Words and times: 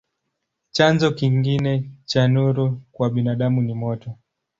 Chanzo 0.71 1.11
kingine 1.11 1.91
cha 2.05 2.27
nuru 2.27 2.81
kwa 2.91 3.09
binadamu 3.09 3.61
ni 3.61 3.73
moto. 3.73 4.17